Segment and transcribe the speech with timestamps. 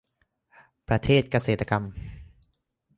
[0.87, 1.83] ประเทศเกษตรกรรม